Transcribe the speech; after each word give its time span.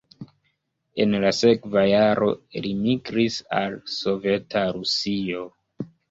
En 1.03 1.11
la 1.25 1.29
sekva 1.39 1.83
jaro 1.89 2.29
li 2.65 2.71
migris 2.85 3.37
al 3.57 3.75
Soveta 3.97 4.63
Rusio. 4.79 5.43